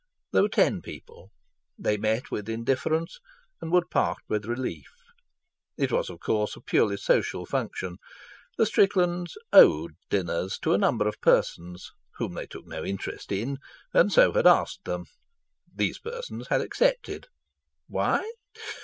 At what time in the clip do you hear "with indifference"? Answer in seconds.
2.31-3.19